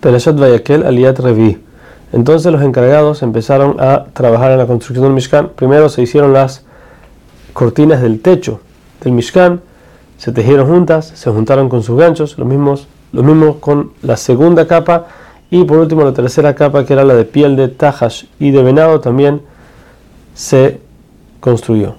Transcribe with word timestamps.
Perashat 0.00 0.36
Vayakel 0.36 0.84
Aliyat 0.84 1.18
Revi. 1.18 1.58
Entonces 2.12 2.50
los 2.50 2.62
encargados 2.62 3.22
empezaron 3.22 3.76
a 3.80 4.06
trabajar 4.12 4.50
en 4.52 4.58
la 4.58 4.66
construcción 4.66 5.04
del 5.04 5.14
Mishkan. 5.14 5.50
Primero 5.54 5.88
se 5.88 6.02
hicieron 6.02 6.32
las 6.32 6.64
cortinas 7.52 8.02
del 8.02 8.20
techo 8.20 8.60
del 9.02 9.12
Mishkan, 9.12 9.60
se 10.18 10.32
tejieron 10.32 10.66
juntas, 10.66 11.12
se 11.14 11.30
juntaron 11.30 11.68
con 11.68 11.82
sus 11.82 11.98
ganchos, 11.98 12.36
los 12.38 12.46
mismos, 12.46 12.88
los 13.12 13.24
mismos 13.24 13.56
con 13.56 13.92
la 14.02 14.16
segunda 14.16 14.66
capa 14.66 15.06
y 15.50 15.64
por 15.64 15.78
último 15.78 16.02
la 16.04 16.12
tercera 16.12 16.54
capa 16.54 16.84
que 16.84 16.92
era 16.92 17.04
la 17.04 17.14
de 17.14 17.24
piel 17.24 17.56
de 17.56 17.68
tajash 17.68 18.24
y 18.38 18.50
de 18.50 18.62
venado 18.62 19.00
también 19.00 19.42
se 20.34 20.80
construyó. 21.40 21.94